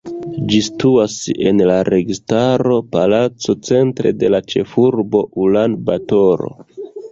Ĝi 0.51 0.59
situas 0.67 1.17
en 1.49 1.61
la 1.71 1.75
Registaro 1.89 2.79
Palaco 2.97 3.57
centre 3.69 4.15
de 4.25 4.33
la 4.37 4.41
ĉefurbo 4.55 5.25
Ulan-Batoro. 5.47 6.53